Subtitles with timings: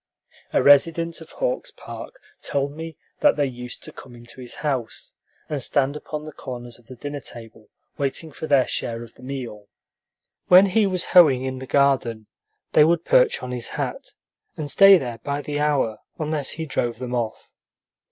[0.51, 5.13] A resident of Hawks Park told me that they used to come into his house
[5.47, 9.21] and stand upon the corners of the dinner table waiting for their share of the
[9.21, 9.67] meal.
[10.47, 12.25] When he was hoeing in the garden,
[12.73, 14.13] they would perch on his hat,
[14.57, 17.47] and stay there by the hour, unless he drove them off.